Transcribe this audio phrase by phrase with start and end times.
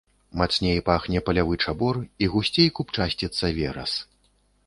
[0.39, 3.93] Мацней пахне палявы чабор і гусцей купчасціцца верас.